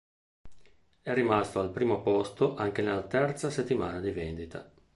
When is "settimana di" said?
3.51-4.09